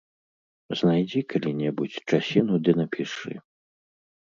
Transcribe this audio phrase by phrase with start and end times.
[0.79, 3.33] Знайдзі калі-небудзь часіну ды напішы.